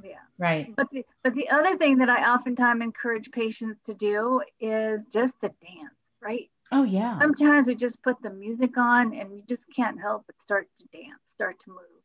Yeah. 0.02 0.14
Right. 0.38 0.75
But 0.76 0.88
the, 0.90 1.04
but 1.25 1.35
the 1.35 1.49
other 1.49 1.76
thing 1.76 1.99
that 1.99 2.09
I 2.09 2.33
oftentimes 2.33 2.83
encourage 2.83 3.30
patients 3.33 3.80
to 3.87 3.95
do 3.95 4.40
is 4.61 5.00
just 5.12 5.35
to 5.40 5.49
dance. 5.49 5.95
Right. 6.23 6.50
Oh 6.73 6.83
yeah. 6.83 7.18
Sometimes 7.18 7.66
we 7.66 7.75
just 7.75 8.02
put 8.02 8.21
the 8.23 8.30
music 8.30 8.76
on 8.76 9.14
and 9.14 9.30
we 9.30 9.42
just 9.49 9.64
can't 9.75 10.00
help 10.00 10.25
but 10.26 10.40
start 10.42 10.68
to 10.80 10.99
dance, 10.99 11.21
start 11.35 11.57
to 11.64 11.71
move. 11.71 12.02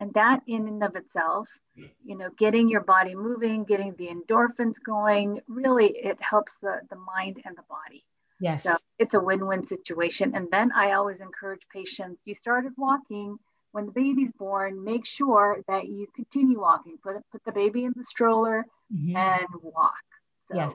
And 0.00 0.12
that 0.14 0.40
in 0.46 0.68
and 0.68 0.82
of 0.82 0.94
itself, 0.94 1.48
you 1.74 2.16
know, 2.16 2.30
getting 2.38 2.68
your 2.68 2.82
body 2.82 3.14
moving, 3.14 3.64
getting 3.64 3.94
the 3.96 4.08
endorphins 4.08 4.74
going, 4.84 5.40
really 5.48 5.86
it 5.86 6.18
helps 6.20 6.52
the, 6.62 6.80
the 6.90 6.96
mind 6.96 7.40
and 7.44 7.56
the 7.56 7.62
body. 7.68 8.04
Yes. 8.40 8.64
So 8.64 8.76
it's 8.98 9.14
a 9.14 9.20
win-win 9.20 9.66
situation. 9.66 10.32
And 10.34 10.48
then 10.50 10.70
I 10.72 10.92
always 10.92 11.20
encourage 11.20 11.62
patients, 11.72 12.20
you 12.24 12.34
started 12.34 12.72
walking 12.76 13.38
when 13.76 13.84
the 13.84 13.92
baby's 13.92 14.32
born, 14.38 14.82
make 14.92 15.04
sure 15.18 15.48
that 15.68 15.84
you 15.86 16.06
continue 16.16 16.58
walking. 16.68 16.96
Put 17.02 17.14
put 17.30 17.42
the 17.44 17.52
baby 17.52 17.84
in 17.84 17.92
the 17.94 18.06
stroller 18.14 18.64
mm-hmm. 18.90 19.14
and 19.14 19.46
walk. 19.62 20.06
So 20.48 20.56
yes. 20.56 20.72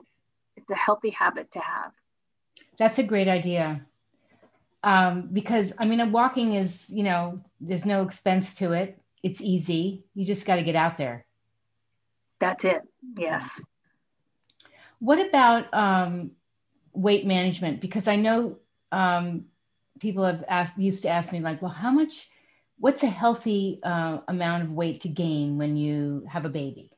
it's 0.58 0.70
a 0.70 0.80
healthy 0.86 1.10
habit 1.10 1.46
to 1.56 1.58
have. 1.58 1.92
That's 2.78 2.98
a 3.00 3.06
great 3.12 3.26
idea. 3.26 3.64
um, 4.82 5.28
because 5.32 5.74
I 5.78 5.84
mean, 5.84 6.12
walking 6.12 6.54
is, 6.54 6.90
you 6.90 7.02
know, 7.02 7.40
there's 7.60 7.84
no 7.84 8.02
expense 8.02 8.54
to 8.56 8.72
it. 8.72 8.98
It's 9.22 9.40
easy. 9.40 10.04
You 10.14 10.26
just 10.26 10.46
got 10.46 10.56
to 10.56 10.62
get 10.62 10.74
out 10.74 10.98
there. 10.98 11.26
That's 12.40 12.64
it. 12.64 12.82
Yes. 13.16 13.48
What 14.98 15.24
about 15.24 15.72
um, 15.72 16.32
weight 16.92 17.26
management? 17.26 17.80
Because 17.80 18.08
I 18.08 18.16
know 18.16 18.58
um, 18.90 19.46
people 20.00 20.24
have 20.24 20.44
asked, 20.48 20.78
used 20.78 21.02
to 21.02 21.08
ask 21.08 21.32
me, 21.32 21.40
like, 21.40 21.62
well, 21.62 21.70
how 21.70 21.92
much, 21.92 22.28
what's 22.82 23.04
a 23.04 23.06
healthy 23.06 23.78
uh, 23.84 24.18
amount 24.26 24.64
of 24.64 24.72
weight 24.72 25.02
to 25.02 25.08
gain 25.08 25.56
when 25.56 25.76
you 25.76 26.26
have 26.28 26.44
a 26.44 26.48
baby? 26.48 26.90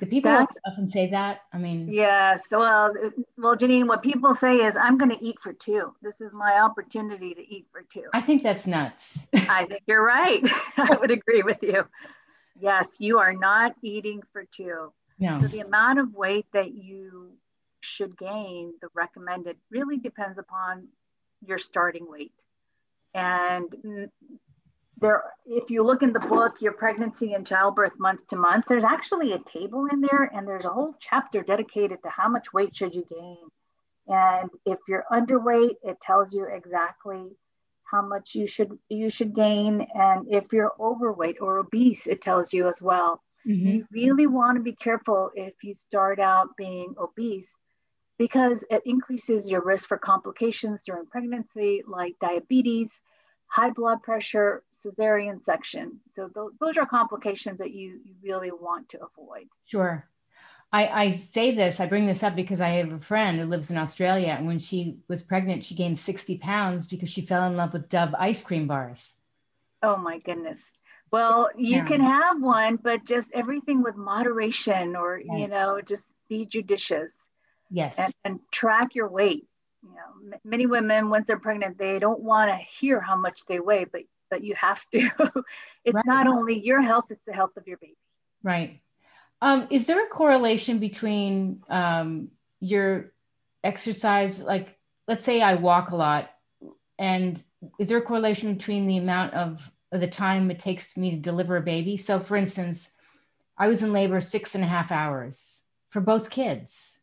Do 0.00 0.06
people 0.06 0.30
That's, 0.30 0.52
often 0.66 0.88
say 0.88 1.10
that? 1.10 1.42
I 1.52 1.58
mean, 1.58 1.92
yes. 1.92 2.40
Well, 2.50 2.94
well, 3.36 3.54
Janine, 3.54 3.86
what 3.86 4.02
people 4.02 4.34
say 4.34 4.56
is, 4.56 4.74
"I'm 4.74 4.96
going 4.96 5.10
to 5.10 5.22
eat 5.22 5.36
for 5.40 5.52
two. 5.52 5.94
This 6.00 6.20
is 6.22 6.32
my 6.32 6.58
opportunity 6.58 7.34
to 7.34 7.40
eat 7.54 7.66
for 7.70 7.82
two. 7.92 8.06
I 8.14 8.22
think 8.22 8.42
that's 8.42 8.66
nuts. 8.66 9.18
I 9.34 9.66
think 9.68 9.82
you're 9.86 10.04
right. 10.04 10.42
I 10.78 10.96
would 10.98 11.10
agree 11.10 11.42
with 11.42 11.62
you. 11.62 11.84
Yes, 12.58 12.88
you 12.98 13.18
are 13.18 13.34
not 13.34 13.74
eating 13.82 14.22
for 14.32 14.44
two. 14.56 14.92
No. 15.18 15.40
So 15.42 15.48
the 15.48 15.60
amount 15.60 15.98
of 15.98 16.14
weight 16.14 16.46
that 16.54 16.72
you 16.74 17.32
should 17.82 18.16
gain, 18.16 18.72
the 18.80 18.88
recommended, 18.94 19.58
really 19.70 19.98
depends 19.98 20.38
upon 20.38 20.88
your 21.46 21.58
starting 21.58 22.10
weight. 22.10 22.32
And 23.14 24.08
there 25.02 25.24
if 25.44 25.68
you 25.68 25.82
look 25.82 26.02
in 26.02 26.12
the 26.12 26.20
book 26.20 26.54
your 26.60 26.72
pregnancy 26.72 27.34
and 27.34 27.46
childbirth 27.46 27.92
month 27.98 28.20
to 28.28 28.36
month 28.36 28.64
there's 28.68 28.84
actually 28.84 29.32
a 29.32 29.38
table 29.40 29.86
in 29.92 30.00
there 30.00 30.30
and 30.34 30.46
there's 30.46 30.64
a 30.64 30.70
whole 30.70 30.94
chapter 31.00 31.42
dedicated 31.42 32.02
to 32.02 32.08
how 32.08 32.28
much 32.28 32.52
weight 32.52 32.74
should 32.74 32.94
you 32.94 33.04
gain. 33.10 33.36
And 34.08 34.50
if 34.64 34.78
you're 34.88 35.04
underweight 35.12 35.74
it 35.82 36.00
tells 36.00 36.32
you 36.32 36.44
exactly 36.44 37.26
how 37.84 38.02
much 38.02 38.34
you 38.34 38.46
should 38.46 38.78
you 38.88 39.10
should 39.10 39.34
gain. 39.34 39.86
And 39.94 40.26
if 40.30 40.52
you're 40.52 40.72
overweight 40.80 41.36
or 41.40 41.58
obese 41.58 42.06
it 42.06 42.22
tells 42.22 42.52
you 42.52 42.68
as 42.68 42.80
well. 42.80 43.20
Mm-hmm. 43.46 43.66
you 43.66 43.86
really 43.90 44.28
want 44.28 44.56
to 44.56 44.62
be 44.62 44.76
careful 44.76 45.30
if 45.34 45.54
you 45.64 45.74
start 45.74 46.20
out 46.20 46.56
being 46.56 46.94
obese 46.96 47.48
because 48.16 48.64
it 48.70 48.82
increases 48.86 49.50
your 49.50 49.64
risk 49.64 49.88
for 49.88 49.98
complications 49.98 50.78
during 50.86 51.06
pregnancy 51.06 51.82
like 51.88 52.14
diabetes 52.20 52.92
high 53.52 53.70
blood 53.70 54.02
pressure, 54.02 54.62
cesarean 54.84 55.42
section. 55.42 56.00
So 56.14 56.28
th- 56.28 56.54
those 56.60 56.76
are 56.76 56.86
complications 56.86 57.58
that 57.58 57.72
you, 57.72 58.00
you 58.04 58.14
really 58.22 58.50
want 58.50 58.88
to 58.90 58.98
avoid. 59.02 59.48
Sure. 59.66 60.08
I, 60.72 60.86
I 60.86 61.14
say 61.16 61.54
this, 61.54 61.80
I 61.80 61.86
bring 61.86 62.06
this 62.06 62.22
up 62.22 62.34
because 62.34 62.60
I 62.60 62.70
have 62.70 62.92
a 62.92 62.98
friend 62.98 63.38
who 63.38 63.44
lives 63.44 63.70
in 63.70 63.76
Australia. 63.76 64.34
And 64.38 64.46
when 64.46 64.58
she 64.58 64.98
was 65.06 65.22
pregnant, 65.22 65.64
she 65.64 65.74
gained 65.74 65.98
60 65.98 66.38
pounds 66.38 66.86
because 66.86 67.10
she 67.10 67.20
fell 67.20 67.44
in 67.44 67.56
love 67.56 67.74
with 67.74 67.90
Dove 67.90 68.14
ice 68.18 68.42
cream 68.42 68.66
bars. 68.66 69.20
Oh 69.82 69.96
my 69.96 70.18
goodness. 70.18 70.58
Well, 71.10 71.50
you 71.56 71.76
yeah. 71.76 71.86
can 71.86 72.00
have 72.00 72.40
one, 72.40 72.76
but 72.76 73.04
just 73.04 73.28
everything 73.34 73.82
with 73.82 73.96
moderation 73.96 74.96
or, 74.96 75.20
right. 75.28 75.38
you 75.40 75.46
know, 75.46 75.80
just 75.82 76.04
be 76.28 76.46
judicious. 76.46 77.12
Yes. 77.70 77.98
And, 77.98 78.14
and 78.24 78.40
track 78.50 78.94
your 78.94 79.08
weight 79.08 79.46
you 79.82 79.90
know, 79.90 80.34
m- 80.34 80.40
many 80.44 80.66
women 80.66 81.10
once 81.10 81.26
they're 81.26 81.38
pregnant, 81.38 81.78
they 81.78 81.98
don't 81.98 82.20
want 82.20 82.50
to 82.50 82.56
hear 82.56 83.00
how 83.00 83.16
much 83.16 83.44
they 83.46 83.60
weigh, 83.60 83.84
but 83.84 84.02
but 84.32 84.42
you 84.42 84.54
have 84.58 84.80
to. 84.92 85.10
it's 85.84 85.94
right. 85.94 86.06
not 86.06 86.26
only 86.26 86.58
your 86.58 86.80
health; 86.80 87.04
it's 87.10 87.22
the 87.26 87.34
health 87.34 87.50
of 87.58 87.68
your 87.68 87.76
baby. 87.76 87.98
Right. 88.42 88.80
Um, 89.42 89.68
is 89.70 89.86
there 89.86 90.02
a 90.06 90.08
correlation 90.08 90.78
between 90.78 91.62
um, 91.68 92.30
your 92.60 93.12
exercise? 93.62 94.40
Like, 94.40 94.78
let's 95.06 95.24
say 95.26 95.42
I 95.42 95.56
walk 95.56 95.90
a 95.90 95.96
lot, 95.96 96.30
and 96.98 97.40
is 97.78 97.90
there 97.90 97.98
a 97.98 98.02
correlation 98.02 98.54
between 98.54 98.86
the 98.86 98.96
amount 98.96 99.34
of, 99.34 99.70
of 99.92 100.00
the 100.00 100.08
time 100.08 100.50
it 100.50 100.58
takes 100.58 100.96
me 100.96 101.10
to 101.10 101.16
deliver 101.18 101.58
a 101.58 101.62
baby? 101.62 101.98
So, 101.98 102.18
for 102.18 102.38
instance, 102.38 102.94
I 103.58 103.68
was 103.68 103.82
in 103.82 103.92
labor 103.92 104.22
six 104.22 104.54
and 104.54 104.64
a 104.64 104.68
half 104.68 104.90
hours 104.90 105.60
for 105.90 106.00
both 106.00 106.30
kids 106.30 107.02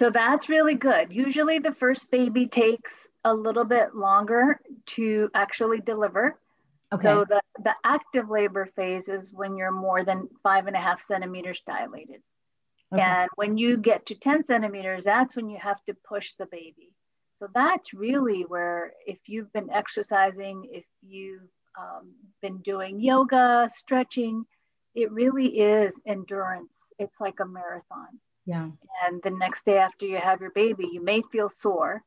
so 0.00 0.08
that's 0.08 0.48
really 0.48 0.76
good. 0.76 1.12
Usually 1.12 1.58
the 1.58 1.74
first 1.74 2.10
baby 2.10 2.46
takes 2.46 2.90
a 3.24 3.34
little 3.34 3.64
bit 3.64 3.94
longer 3.94 4.60
to 4.86 5.30
actually 5.34 5.80
deliver. 5.80 6.38
Okay. 6.92 7.02
So 7.02 7.24
the, 7.28 7.40
the 7.62 7.74
active 7.84 8.28
labor 8.28 8.68
phase 8.74 9.08
is 9.08 9.30
when 9.32 9.56
you're 9.56 9.72
more 9.72 10.04
than 10.04 10.28
five 10.42 10.66
and 10.66 10.76
a 10.76 10.80
half 10.80 11.00
centimeters 11.06 11.60
dilated. 11.66 12.22
Okay. 12.92 13.02
And 13.02 13.28
when 13.36 13.56
you 13.56 13.76
get 13.76 14.06
to 14.06 14.14
10 14.16 14.46
centimeters, 14.46 15.04
that's 15.04 15.36
when 15.36 15.48
you 15.48 15.58
have 15.58 15.82
to 15.84 15.94
push 16.08 16.32
the 16.38 16.46
baby. 16.46 16.92
So 17.36 17.46
that's 17.54 17.94
really 17.94 18.42
where, 18.42 18.92
if 19.06 19.18
you've 19.26 19.52
been 19.52 19.70
exercising, 19.70 20.68
if 20.72 20.84
you've 21.00 21.48
um, 21.78 22.12
been 22.42 22.58
doing 22.58 23.00
yoga, 23.00 23.70
stretching, 23.74 24.44
it 24.94 25.10
really 25.12 25.60
is 25.60 25.94
endurance. 26.06 26.72
It's 26.98 27.18
like 27.20 27.40
a 27.40 27.46
marathon. 27.46 28.18
Yeah. 28.44 28.68
And 29.06 29.22
the 29.22 29.30
next 29.30 29.64
day 29.64 29.78
after 29.78 30.04
you 30.04 30.18
have 30.18 30.40
your 30.40 30.50
baby, 30.50 30.88
you 30.92 31.02
may 31.02 31.22
feel 31.30 31.50
sore. 31.60 32.02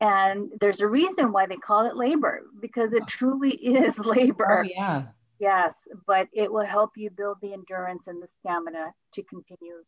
And 0.00 0.50
there's 0.60 0.80
a 0.80 0.86
reason 0.86 1.32
why 1.32 1.46
they 1.46 1.56
call 1.56 1.86
it 1.86 1.96
labor 1.96 2.42
because 2.60 2.92
it 2.92 3.06
truly 3.06 3.50
is 3.54 3.98
labor. 3.98 4.64
Oh, 4.64 4.68
yeah. 4.68 5.04
Yes, 5.40 5.74
but 6.06 6.28
it 6.32 6.52
will 6.52 6.66
help 6.66 6.92
you 6.96 7.10
build 7.10 7.38
the 7.40 7.52
endurance 7.52 8.02
and 8.06 8.20
the 8.20 8.28
stamina 8.40 8.92
to 9.14 9.22
continue 9.22 9.84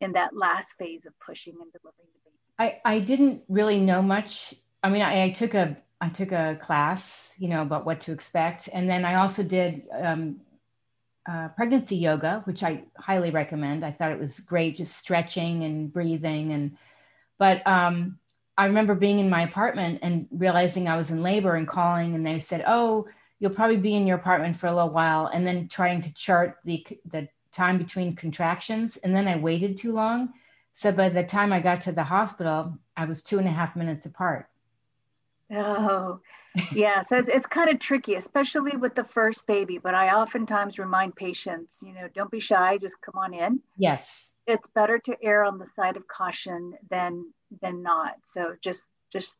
in 0.00 0.12
that 0.12 0.36
last 0.36 0.68
phase 0.78 1.02
of 1.06 1.12
pushing 1.24 1.54
and 1.60 1.72
delivering 1.72 2.08
the 2.14 2.30
baby. 2.30 2.80
I, 2.84 2.96
I 2.96 2.98
didn't 3.00 3.42
really 3.48 3.78
know 3.78 4.02
much. 4.02 4.54
I 4.82 4.88
mean, 4.90 5.02
I, 5.02 5.24
I 5.24 5.30
took 5.30 5.54
a 5.54 5.76
I 6.00 6.08
took 6.10 6.30
a 6.30 6.56
class, 6.62 7.34
you 7.38 7.48
know, 7.48 7.62
about 7.62 7.84
what 7.84 8.00
to 8.02 8.12
expect, 8.12 8.68
and 8.72 8.88
then 8.88 9.04
I 9.04 9.16
also 9.16 9.42
did 9.42 9.82
um, 9.92 10.40
uh, 11.28 11.48
pregnancy 11.48 11.96
yoga, 11.96 12.42
which 12.44 12.62
I 12.62 12.84
highly 12.96 13.30
recommend. 13.30 13.84
I 13.84 13.92
thought 13.92 14.12
it 14.12 14.18
was 14.18 14.40
great, 14.40 14.76
just 14.76 14.96
stretching 14.96 15.64
and 15.64 15.92
breathing. 15.92 16.52
And 16.52 16.78
but 17.38 17.66
um, 17.66 18.18
I 18.58 18.66
remember 18.66 18.96
being 18.96 19.20
in 19.20 19.30
my 19.30 19.42
apartment 19.42 20.00
and 20.02 20.26
realizing 20.32 20.88
I 20.88 20.96
was 20.96 21.12
in 21.12 21.22
labor 21.22 21.54
and 21.54 21.66
calling, 21.66 22.16
and 22.16 22.26
they 22.26 22.40
said, 22.40 22.64
"Oh, 22.66 23.06
you'll 23.38 23.54
probably 23.54 23.76
be 23.76 23.94
in 23.94 24.06
your 24.06 24.18
apartment 24.18 24.56
for 24.56 24.66
a 24.66 24.74
little 24.74 24.90
while," 24.90 25.28
and 25.28 25.46
then 25.46 25.68
trying 25.68 26.02
to 26.02 26.12
chart 26.12 26.58
the 26.64 26.84
the 27.06 27.28
time 27.52 27.78
between 27.78 28.16
contractions, 28.16 28.96
and 28.98 29.14
then 29.14 29.28
I 29.28 29.36
waited 29.36 29.76
too 29.76 29.92
long. 29.92 30.34
So 30.74 30.92
by 30.92 31.08
the 31.08 31.22
time 31.22 31.52
I 31.52 31.60
got 31.60 31.80
to 31.82 31.92
the 31.92 32.04
hospital, 32.04 32.76
I 32.96 33.04
was 33.04 33.22
two 33.22 33.38
and 33.38 33.48
a 33.48 33.52
half 33.52 33.76
minutes 33.76 34.06
apart. 34.06 34.48
Oh, 35.52 36.20
yeah, 36.72 37.02
so 37.02 37.16
it's, 37.16 37.28
it's 37.28 37.46
kind 37.46 37.70
of 37.70 37.78
tricky, 37.78 38.16
especially 38.16 38.76
with 38.76 38.94
the 38.94 39.04
first 39.04 39.46
baby. 39.46 39.78
But 39.78 39.94
I 39.94 40.10
oftentimes 40.10 40.78
remind 40.78 41.16
patients, 41.16 41.70
you 41.80 41.94
know, 41.94 42.08
don't 42.14 42.30
be 42.30 42.40
shy, 42.40 42.76
just 42.78 43.00
come 43.00 43.16
on 43.16 43.34
in. 43.34 43.60
Yes, 43.76 44.34
it's 44.46 44.68
better 44.74 44.98
to 44.98 45.16
err 45.22 45.44
on 45.44 45.58
the 45.58 45.66
side 45.76 45.96
of 45.96 46.06
caution 46.08 46.74
than 46.90 47.32
than 47.62 47.82
not. 47.82 48.14
So 48.34 48.54
just 48.62 48.82
just 49.12 49.30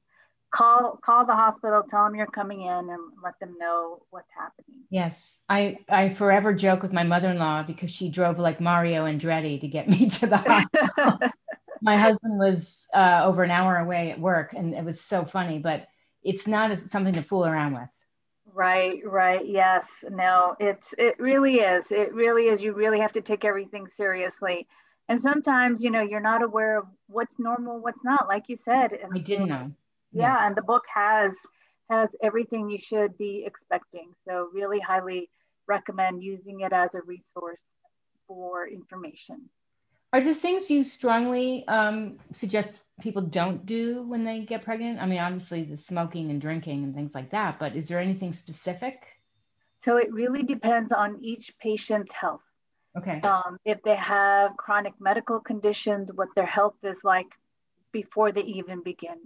call 0.50 0.98
call 1.04 1.26
the 1.26 1.34
hospital, 1.34 1.82
tell 1.88 2.04
them 2.04 2.14
you're 2.14 2.26
coming 2.26 2.62
in, 2.62 2.68
and 2.90 3.00
let 3.22 3.38
them 3.40 3.56
know 3.58 4.02
what's 4.10 4.30
happening. 4.36 4.82
Yes, 4.90 5.42
I 5.48 5.78
I 5.88 6.08
forever 6.10 6.52
joke 6.54 6.82
with 6.82 6.92
my 6.92 7.02
mother-in-law 7.02 7.64
because 7.64 7.90
she 7.90 8.10
drove 8.10 8.38
like 8.38 8.60
Mario 8.60 9.04
Andretti 9.04 9.60
to 9.60 9.68
get 9.68 9.88
me 9.88 10.08
to 10.10 10.26
the 10.26 10.36
hospital. 10.36 11.18
my 11.82 11.96
husband 11.96 12.38
was 12.38 12.88
uh, 12.94 13.22
over 13.24 13.42
an 13.42 13.50
hour 13.50 13.76
away 13.76 14.10
at 14.10 14.20
work, 14.20 14.52
and 14.52 14.74
it 14.74 14.84
was 14.84 15.00
so 15.00 15.24
funny, 15.24 15.58
but 15.58 15.86
it's 16.22 16.46
not 16.46 16.80
something 16.88 17.14
to 17.14 17.22
fool 17.22 17.46
around 17.46 17.74
with. 17.74 17.88
Right, 18.52 19.00
right. 19.04 19.46
Yes. 19.46 19.84
No, 20.10 20.56
it's 20.58 20.86
it 20.96 21.18
really 21.20 21.56
is. 21.56 21.84
It 21.90 22.12
really 22.12 22.48
is. 22.48 22.60
You 22.60 22.72
really 22.72 22.98
have 22.98 23.12
to 23.12 23.20
take 23.20 23.44
everything 23.44 23.86
seriously. 23.96 24.66
And 25.08 25.20
sometimes, 25.20 25.82
you 25.82 25.90
know, 25.90 26.02
you're 26.02 26.20
not 26.20 26.42
aware 26.42 26.78
of 26.78 26.86
what's 27.08 27.38
normal, 27.38 27.80
what's 27.80 28.04
not, 28.04 28.28
like 28.28 28.48
you 28.48 28.56
said. 28.56 28.92
And 28.92 29.10
I 29.14 29.18
didn't 29.18 29.48
know. 29.48 29.72
Yeah, 30.12 30.22
yeah, 30.22 30.46
and 30.46 30.56
the 30.56 30.62
book 30.62 30.84
has 30.94 31.32
has 31.90 32.10
everything 32.22 32.68
you 32.68 32.78
should 32.78 33.16
be 33.16 33.44
expecting. 33.46 34.12
So 34.26 34.50
really 34.52 34.80
highly 34.80 35.30
recommend 35.66 36.22
using 36.22 36.60
it 36.60 36.72
as 36.72 36.94
a 36.94 37.00
resource 37.02 37.62
for 38.26 38.68
information. 38.68 39.48
Are 40.12 40.20
the 40.22 40.34
things 40.34 40.70
you 40.70 40.84
strongly 40.84 41.66
um, 41.68 42.18
suggest 42.32 42.80
people 43.00 43.22
don't 43.22 43.64
do 43.66 44.02
when 44.04 44.24
they 44.24 44.40
get 44.40 44.62
pregnant? 44.62 45.00
I 45.00 45.06
mean, 45.06 45.18
obviously 45.18 45.64
the 45.64 45.76
smoking 45.76 46.30
and 46.30 46.40
drinking 46.40 46.84
and 46.84 46.94
things 46.94 47.14
like 47.14 47.30
that, 47.30 47.58
but 47.58 47.76
is 47.76 47.88
there 47.88 48.00
anything 48.00 48.32
specific? 48.32 49.02
So 49.84 49.96
it 49.96 50.12
really 50.12 50.42
depends 50.42 50.92
on 50.92 51.18
each 51.22 51.54
patient's 51.58 52.12
health. 52.12 52.42
Okay. 52.98 53.20
Um, 53.22 53.58
if 53.64 53.82
they 53.82 53.96
have 53.96 54.56
chronic 54.56 54.94
medical 55.00 55.40
conditions, 55.40 56.10
what 56.14 56.28
their 56.36 56.46
health 56.46 56.76
is 56.82 56.96
like 57.04 57.28
before 57.92 58.32
they 58.32 58.42
even 58.42 58.82
begin, 58.82 59.18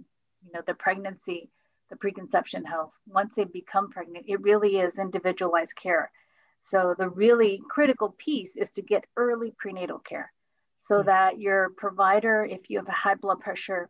you 0.45 0.51
know, 0.53 0.61
the 0.67 0.73
pregnancy, 0.75 1.49
the 1.89 1.95
preconception 1.97 2.65
health. 2.65 2.91
Once 3.07 3.33
they 3.35 3.45
become 3.45 3.89
pregnant, 3.89 4.25
it 4.27 4.41
really 4.41 4.77
is 4.79 4.93
individualized 4.99 5.75
care. 5.75 6.11
So 6.63 6.95
the 6.97 7.09
really 7.09 7.61
critical 7.69 8.15
piece 8.17 8.55
is 8.55 8.69
to 8.71 8.81
get 8.81 9.05
early 9.17 9.53
prenatal 9.57 9.99
care 9.99 10.31
so 10.87 11.03
that 11.03 11.39
your 11.39 11.71
provider, 11.77 12.45
if 12.45 12.69
you 12.69 12.77
have 12.79 12.87
a 12.87 12.91
high 12.91 13.15
blood 13.15 13.39
pressure, 13.39 13.89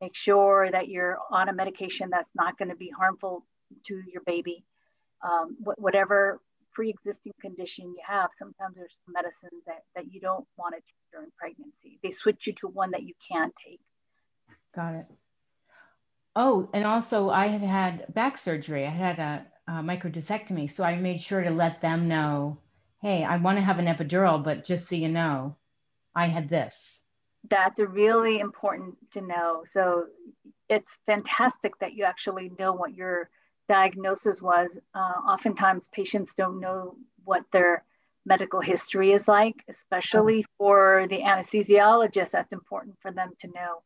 Make 0.00 0.14
sure 0.14 0.70
that 0.70 0.88
you're 0.88 1.18
on 1.30 1.48
a 1.48 1.54
medication 1.54 2.10
that's 2.10 2.34
not 2.34 2.58
going 2.58 2.68
to 2.68 2.76
be 2.76 2.90
harmful 2.90 3.46
to 3.86 4.02
your 4.12 4.22
baby. 4.26 4.64
Um, 5.22 5.56
wh- 5.64 5.80
whatever 5.80 6.40
pre-existing 6.76 7.32
condition 7.40 7.86
you 7.86 8.02
have, 8.06 8.28
sometimes 8.38 8.76
there's 8.76 8.92
medicines 9.08 9.62
that, 9.66 9.84
that 9.94 10.12
you 10.12 10.20
don't 10.20 10.46
want 10.58 10.74
to 10.74 10.80
take 10.80 11.10
during 11.10 11.30
pregnancy. 11.38 11.98
They 12.02 12.12
switch 12.12 12.46
you 12.46 12.52
to 12.60 12.68
one 12.68 12.90
that 12.90 13.02
you 13.02 13.14
can 13.26 13.50
take. 13.66 13.80
Got 14.74 14.94
it. 14.96 15.06
Oh, 16.36 16.68
and 16.74 16.84
also 16.84 17.30
I 17.30 17.46
had 17.46 17.62
had 17.62 18.12
back 18.12 18.36
surgery. 18.36 18.86
I 18.86 18.90
had 18.90 19.18
a, 19.18 19.46
a 19.66 19.72
microdiscectomy, 19.82 20.70
so 20.70 20.84
I 20.84 20.96
made 20.96 21.18
sure 21.18 21.42
to 21.42 21.50
let 21.50 21.80
them 21.80 22.08
know, 22.08 22.58
hey, 23.00 23.24
I 23.24 23.38
want 23.38 23.56
to 23.56 23.64
have 23.64 23.78
an 23.78 23.86
epidural, 23.86 24.44
but 24.44 24.62
just 24.62 24.86
so 24.86 24.96
you 24.96 25.08
know, 25.08 25.56
I 26.14 26.26
had 26.26 26.50
this. 26.50 27.04
That's 27.48 27.80
really 27.80 28.38
important 28.40 28.96
to 29.14 29.22
know. 29.22 29.62
So 29.72 30.06
it's 30.68 30.90
fantastic 31.06 31.72
that 31.80 31.94
you 31.94 32.04
actually 32.04 32.52
know 32.58 32.74
what 32.74 32.92
your 32.92 33.30
diagnosis 33.68 34.40
was. 34.40 34.70
Uh, 34.94 34.98
oftentimes, 35.28 35.88
patients 35.92 36.32
don't 36.36 36.60
know 36.60 36.96
what 37.24 37.42
their 37.52 37.84
medical 38.24 38.60
history 38.60 39.12
is 39.12 39.28
like, 39.28 39.54
especially 39.68 40.44
for 40.58 41.06
the 41.08 41.18
anesthesiologist. 41.18 42.30
That's 42.30 42.52
important 42.52 42.96
for 43.00 43.12
them 43.12 43.30
to 43.40 43.48
know. 43.48 43.82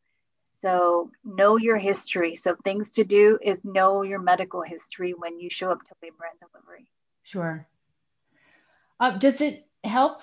So, 0.62 1.10
know 1.24 1.56
your 1.56 1.78
history. 1.78 2.36
So, 2.36 2.56
things 2.64 2.90
to 2.90 3.04
do 3.04 3.38
is 3.42 3.58
know 3.64 4.02
your 4.02 4.20
medical 4.20 4.62
history 4.62 5.14
when 5.16 5.40
you 5.40 5.48
show 5.50 5.70
up 5.70 5.82
to 5.84 5.94
labor 6.02 6.24
and 6.30 6.40
delivery. 6.40 6.90
Sure. 7.22 7.66
Uh, 8.98 9.16
does 9.16 9.40
it 9.40 9.66
help 9.84 10.20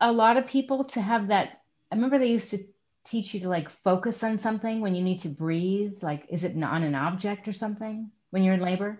a 0.00 0.12
lot 0.12 0.36
of 0.36 0.46
people 0.46 0.84
to 0.84 1.00
have 1.00 1.28
that? 1.28 1.62
I 1.90 1.96
remember 1.96 2.18
they 2.18 2.28
used 2.28 2.50
to 2.50 2.58
teach 3.04 3.34
you 3.34 3.40
to 3.40 3.48
like 3.48 3.68
focus 3.68 4.22
on 4.24 4.38
something 4.38 4.80
when 4.80 4.94
you 4.94 5.02
need 5.02 5.20
to 5.22 5.28
breathe. 5.28 6.02
Like, 6.02 6.26
is 6.28 6.44
it 6.44 6.60
on 6.62 6.82
an 6.82 6.94
object 6.94 7.48
or 7.48 7.52
something 7.52 8.10
when 8.34 8.42
you're 8.42 8.54
in 8.54 8.60
labor? 8.60 8.98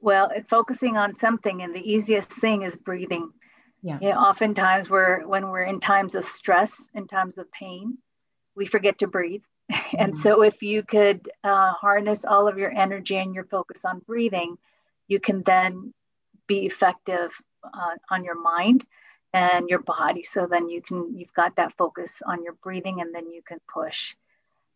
Well, 0.00 0.30
it's 0.34 0.48
focusing 0.48 0.96
on 0.96 1.18
something, 1.18 1.62
and 1.62 1.74
the 1.74 1.92
easiest 1.92 2.32
thing 2.32 2.62
is 2.62 2.74
breathing. 2.76 3.30
Yeah. 3.82 3.98
You 4.00 4.10
know, 4.10 4.16
oftentimes 4.16 4.88
we're 4.88 5.26
when 5.26 5.48
we're 5.50 5.64
in 5.64 5.80
times 5.80 6.14
of 6.14 6.24
stress, 6.24 6.72
in 6.94 7.06
times 7.06 7.36
of 7.36 7.52
pain, 7.52 7.98
we 8.56 8.66
forget 8.66 8.98
to 8.98 9.06
breathe. 9.06 9.42
And 9.98 10.14
Mm-hmm. 10.14 10.22
so, 10.22 10.42
if 10.42 10.62
you 10.62 10.82
could 10.82 11.30
uh, 11.44 11.72
harness 11.72 12.24
all 12.24 12.48
of 12.48 12.58
your 12.58 12.70
energy 12.72 13.16
and 13.18 13.34
your 13.34 13.44
focus 13.44 13.84
on 13.84 14.00
breathing, 14.00 14.56
you 15.08 15.20
can 15.20 15.42
then 15.44 15.92
be 16.46 16.66
effective 16.66 17.30
uh, 17.62 17.96
on 18.10 18.24
your 18.24 18.40
mind 18.40 18.86
and 19.34 19.68
your 19.68 19.80
body. 19.82 20.22
So 20.24 20.46
then 20.50 20.68
you 20.70 20.80
can 20.82 21.14
you've 21.16 21.34
got 21.34 21.56
that 21.56 21.76
focus 21.76 22.10
on 22.26 22.42
your 22.42 22.54
breathing, 22.62 23.00
and 23.02 23.14
then 23.14 23.30
you 23.30 23.42
can 23.42 23.58
push. 23.72 24.14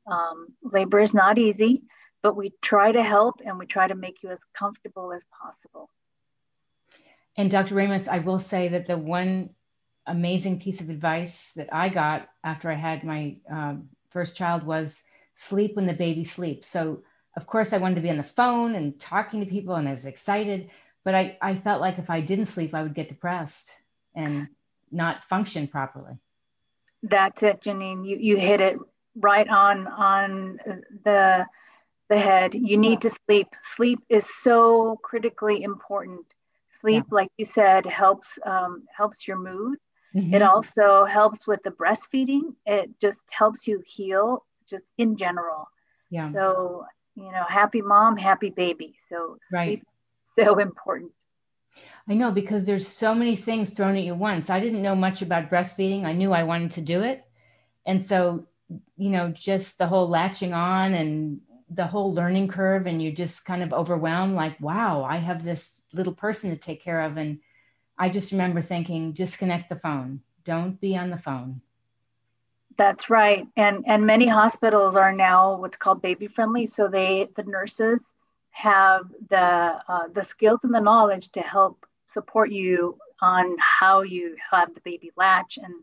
Um, 0.06 0.48
labor 0.62 1.00
is 1.00 1.14
not 1.14 1.38
easy, 1.38 1.82
but 2.24 2.36
we 2.36 2.54
try 2.62 2.90
to 2.90 3.02
help 3.02 3.42
and 3.44 3.58
we 3.58 3.66
try 3.66 3.86
to 3.86 3.94
make 3.94 4.22
you 4.22 4.30
as 4.30 4.38
comfortable 4.54 5.12
as 5.12 5.20
possible. 5.30 5.90
And 7.36 7.50
Dr. 7.50 7.74
Ramos, 7.74 8.08
I 8.08 8.20
will 8.20 8.38
say 8.38 8.66
that 8.68 8.86
the 8.86 8.96
one 8.96 9.50
amazing 10.06 10.58
piece 10.58 10.80
of 10.80 10.88
advice 10.88 11.52
that 11.52 11.68
I 11.70 11.90
got 11.90 12.30
after 12.42 12.70
I 12.70 12.74
had 12.74 13.04
my 13.04 13.36
um, 13.50 13.90
first 14.08 14.38
child 14.38 14.64
was 14.64 15.02
sleep 15.36 15.76
when 15.76 15.86
the 15.86 15.92
baby 15.92 16.24
sleeps. 16.24 16.66
So, 16.66 17.02
of 17.36 17.46
course, 17.46 17.74
I 17.74 17.78
wanted 17.78 17.96
to 17.96 18.00
be 18.00 18.10
on 18.10 18.16
the 18.16 18.22
phone 18.22 18.74
and 18.74 18.98
talking 18.98 19.40
to 19.40 19.46
people, 19.46 19.74
and 19.74 19.86
I 19.86 19.92
was 19.92 20.06
excited. 20.06 20.70
But 21.04 21.14
I, 21.14 21.36
I 21.42 21.56
felt 21.56 21.82
like 21.82 21.98
if 21.98 22.08
I 22.08 22.22
didn't 22.22 22.46
sleep, 22.46 22.74
I 22.74 22.82
would 22.82 22.94
get 22.94 23.10
depressed 23.10 23.70
and 24.14 24.48
not 24.90 25.24
function 25.24 25.68
properly. 25.68 26.14
That's 27.02 27.42
it, 27.42 27.60
Janine. 27.60 28.08
You 28.08 28.16
you 28.16 28.36
hit 28.38 28.62
it 28.62 28.78
right 29.14 29.48
on 29.48 29.86
on 29.88 30.58
the 31.04 31.44
the 32.14 32.20
head. 32.20 32.54
You 32.54 32.76
need 32.76 33.00
to 33.02 33.10
sleep. 33.26 33.48
Sleep 33.76 34.00
is 34.08 34.26
so 34.42 34.98
critically 35.02 35.62
important. 35.62 36.26
Sleep, 36.80 37.04
like 37.10 37.30
you 37.38 37.44
said, 37.44 37.86
helps 37.86 38.28
um, 38.44 38.84
helps 38.96 39.26
your 39.26 39.38
mood. 39.38 39.78
Mhm. 40.14 40.34
It 40.34 40.42
also 40.42 41.04
helps 41.04 41.46
with 41.46 41.60
the 41.64 41.70
breastfeeding. 41.70 42.54
It 42.66 42.90
just 43.00 43.20
helps 43.30 43.66
you 43.66 43.82
heal, 43.86 44.44
just 44.68 44.84
in 44.98 45.16
general. 45.16 45.68
yeah, 46.10 46.30
So 46.32 46.84
you 47.16 47.30
know, 47.32 47.44
happy 47.48 47.82
mom, 47.82 48.16
happy 48.16 48.50
baby. 48.50 48.90
So 49.08 49.38
right. 49.52 49.68
sleep 49.68 49.82
so 50.38 50.58
important. 50.58 51.12
I 52.08 52.14
know 52.14 52.30
because 52.30 52.64
there's 52.64 52.86
so 52.86 53.14
many 53.14 53.36
things 53.36 53.70
thrown 53.70 53.96
at 53.96 54.04
you 54.04 54.14
once. 54.14 54.50
I 54.50 54.60
didn't 54.60 54.82
know 54.82 54.94
much 54.94 55.22
about 55.22 55.50
breastfeeding. 55.50 56.04
I 56.04 56.12
knew 56.12 56.32
I 56.32 56.44
wanted 56.44 56.72
to 56.72 56.80
do 56.82 57.02
it. 57.02 57.24
And 57.86 58.04
so, 58.04 58.46
you 58.96 59.10
know, 59.10 59.30
just 59.30 59.78
the 59.78 59.86
whole 59.86 60.08
latching 60.08 60.52
on 60.52 60.94
and 60.94 61.40
the 61.70 61.86
whole 61.86 62.12
learning 62.12 62.48
curve, 62.48 62.86
and 62.86 63.02
you're 63.02 63.12
just 63.12 63.44
kind 63.44 63.62
of 63.62 63.72
overwhelmed 63.72 64.34
like, 64.34 64.60
wow, 64.60 65.04
I 65.04 65.16
have 65.16 65.44
this 65.44 65.82
little 65.92 66.12
person 66.12 66.50
to 66.50 66.56
take 66.56 66.82
care 66.82 67.00
of. 67.02 67.16
And 67.16 67.40
I 67.98 68.08
just 68.08 68.32
remember 68.32 68.60
thinking, 68.60 69.12
disconnect 69.12 69.68
the 69.68 69.76
phone, 69.76 70.20
don't 70.44 70.80
be 70.80 70.96
on 70.96 71.10
the 71.10 71.18
phone. 71.18 71.60
That's 72.76 73.08
right. 73.08 73.46
And 73.56 73.84
and 73.86 74.04
many 74.04 74.26
hospitals 74.26 74.96
are 74.96 75.12
now 75.12 75.56
what's 75.56 75.76
called 75.76 76.02
baby 76.02 76.26
friendly. 76.26 76.66
So 76.66 76.88
they 76.88 77.28
the 77.36 77.44
nurses 77.44 78.00
have 78.50 79.02
the 79.30 79.78
uh, 79.88 80.08
the 80.12 80.24
skills 80.24 80.60
and 80.64 80.74
the 80.74 80.80
knowledge 80.80 81.30
to 81.32 81.40
help 81.40 81.86
support 82.12 82.50
you 82.50 82.98
on 83.20 83.56
how 83.58 84.02
you 84.02 84.36
have 84.50 84.74
the 84.74 84.80
baby 84.80 85.10
latch 85.16 85.58
and 85.62 85.74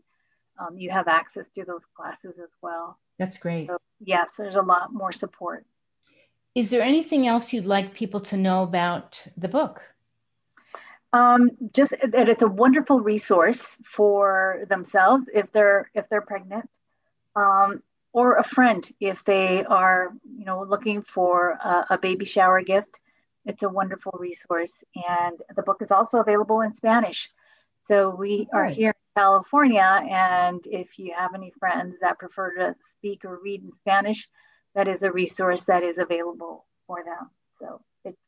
um, 0.58 0.78
you 0.78 0.90
have 0.90 1.08
access 1.08 1.46
to 1.54 1.64
those 1.64 1.82
classes 1.96 2.34
as 2.42 2.50
well. 2.60 2.98
That's 3.18 3.38
great. 3.38 3.68
So 3.68 3.78
yes, 4.00 4.28
there's 4.36 4.56
a 4.56 4.62
lot 4.62 4.92
more 4.92 5.12
support. 5.12 5.64
Is 6.54 6.70
there 6.70 6.82
anything 6.82 7.26
else 7.26 7.52
you'd 7.52 7.64
like 7.64 7.94
people 7.94 8.20
to 8.20 8.36
know 8.36 8.62
about 8.62 9.26
the 9.36 9.48
book? 9.48 9.82
Um, 11.14 11.50
just 11.72 11.90
that 11.90 12.28
it's 12.28 12.42
a 12.42 12.48
wonderful 12.48 13.00
resource 13.00 13.76
for 13.84 14.64
themselves 14.68 15.28
if 15.32 15.50
they're 15.52 15.90
if 15.94 16.08
they're 16.08 16.22
pregnant, 16.22 16.68
um, 17.36 17.82
or 18.12 18.36
a 18.36 18.44
friend 18.44 18.86
if 19.00 19.22
they 19.24 19.64
are 19.64 20.12
you 20.24 20.44
know 20.44 20.62
looking 20.62 21.02
for 21.02 21.50
a, 21.52 21.86
a 21.90 21.98
baby 21.98 22.24
shower 22.24 22.62
gift. 22.62 22.98
It's 23.44 23.62
a 23.62 23.68
wonderful 23.68 24.14
resource, 24.18 24.72
and 24.94 25.38
the 25.56 25.62
book 25.62 25.82
is 25.82 25.90
also 25.90 26.18
available 26.18 26.60
in 26.60 26.74
Spanish. 26.74 27.30
So 27.88 28.10
we 28.10 28.48
are 28.52 28.66
here 28.66 28.90
in 28.90 29.20
California, 29.20 30.00
and 30.08 30.60
if 30.64 30.98
you 30.98 31.12
have 31.18 31.34
any 31.34 31.52
friends 31.58 31.96
that 32.00 32.18
prefer 32.18 32.54
to 32.54 32.76
speak 32.96 33.24
or 33.24 33.40
read 33.42 33.62
in 33.62 33.72
Spanish, 33.80 34.28
that 34.74 34.88
is 34.88 35.02
a 35.02 35.12
resource 35.12 35.62
that 35.66 35.82
is 35.82 35.98
available 35.98 36.64
for 36.86 37.04
them. 37.04 37.30
So 37.60 37.80
it's 38.04 38.18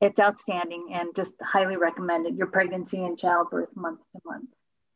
it's 0.00 0.18
outstanding 0.18 0.90
and 0.92 1.14
just 1.14 1.32
highly 1.42 1.76
recommended. 1.76 2.36
Your 2.36 2.48
pregnancy 2.48 3.04
and 3.04 3.18
childbirth 3.18 3.74
month 3.74 4.00
to 4.12 4.20
month. 4.24 4.50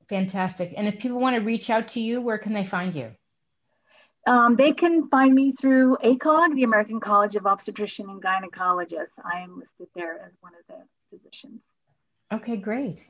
Fantastic. 0.08 0.74
And 0.76 0.88
if 0.88 0.98
people 0.98 1.20
want 1.20 1.36
to 1.36 1.42
reach 1.42 1.70
out 1.70 1.88
to 1.88 2.00
you, 2.00 2.20
where 2.20 2.38
can 2.38 2.54
they 2.54 2.64
find 2.64 2.94
you? 2.94 3.12
Um, 4.26 4.56
they 4.56 4.72
can 4.72 5.08
find 5.08 5.34
me 5.34 5.52
through 5.52 5.96
ACOG, 6.04 6.54
the 6.54 6.64
American 6.64 7.00
College 7.00 7.36
of 7.36 7.46
Obstetrician 7.46 8.08
and 8.10 8.22
Gynecologists. 8.22 9.16
I 9.24 9.40
am 9.40 9.58
listed 9.58 9.88
there 9.94 10.20
as 10.26 10.32
one 10.40 10.52
of 10.54 10.66
the 10.68 10.84
physicians. 11.16 11.60
Okay, 12.30 12.56
great. 12.56 13.06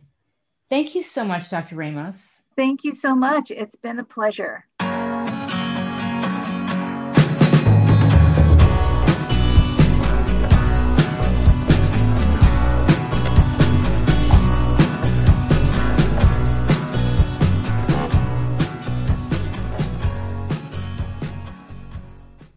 Thank 0.70 0.94
you 0.94 1.02
so 1.02 1.24
much, 1.24 1.50
Dr. 1.50 1.76
Ramos. 1.76 2.42
Thank 2.56 2.84
you 2.84 2.94
so 2.94 3.14
much. 3.14 3.50
It's 3.50 3.76
been 3.76 3.98
a 3.98 4.04
pleasure. 4.04 4.66